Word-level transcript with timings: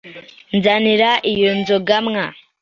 Nzanira 0.57 1.09
iyo 1.31 1.51
nzoga 1.59 1.95
mwa 2.07 2.25